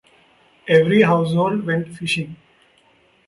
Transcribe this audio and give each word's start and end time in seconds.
Every 0.67 1.03
household 1.03 1.63
went 1.63 1.95
fishing. 1.95 2.35